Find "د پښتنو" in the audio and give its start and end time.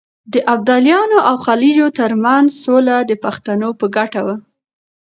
3.09-3.69